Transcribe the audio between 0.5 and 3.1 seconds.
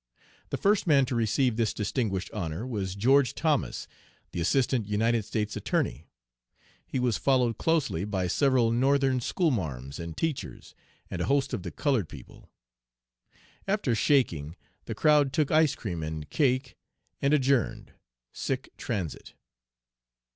first man to receive this distinguished honor was